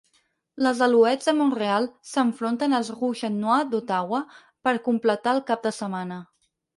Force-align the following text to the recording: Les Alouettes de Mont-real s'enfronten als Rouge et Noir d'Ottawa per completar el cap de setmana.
Les 0.67 0.79
Alouettes 0.83 1.27
de 1.31 1.33
Mont-real 1.39 1.83
s'enfronten 2.11 2.73
als 2.77 2.89
Rouge 3.01 3.21
et 3.29 3.35
Noir 3.41 3.59
d'Ottawa 3.73 4.23
per 4.69 4.73
completar 4.89 5.35
el 5.39 5.43
cap 5.51 5.63
de 5.69 5.73
setmana. 5.81 6.19